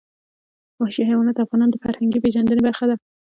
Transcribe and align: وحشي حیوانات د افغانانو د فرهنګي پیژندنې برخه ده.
وحشي 0.79 1.01
حیوانات 1.09 1.35
د 1.37 1.39
افغانانو 1.45 1.73
د 1.73 1.77
فرهنګي 1.83 2.19
پیژندنې 2.25 2.61
برخه 2.67 2.85
ده. 2.89 2.95